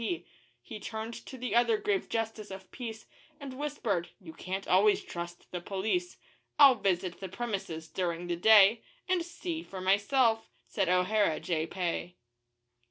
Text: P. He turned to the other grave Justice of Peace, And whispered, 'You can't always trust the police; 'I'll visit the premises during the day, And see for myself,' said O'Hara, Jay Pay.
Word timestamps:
P. 0.03 0.25
He 0.63 0.79
turned 0.79 1.13
to 1.27 1.37
the 1.37 1.53
other 1.53 1.77
grave 1.77 2.09
Justice 2.09 2.49
of 2.49 2.71
Peace, 2.71 3.05
And 3.39 3.53
whispered, 3.59 4.09
'You 4.19 4.33
can't 4.33 4.67
always 4.67 5.03
trust 5.03 5.51
the 5.51 5.61
police; 5.61 6.17
'I'll 6.57 6.73
visit 6.73 7.19
the 7.19 7.29
premises 7.29 7.87
during 7.87 8.25
the 8.25 8.35
day, 8.35 8.81
And 9.07 9.23
see 9.23 9.61
for 9.61 9.79
myself,' 9.79 10.49
said 10.65 10.89
O'Hara, 10.89 11.39
Jay 11.39 11.67
Pay. 11.67 12.15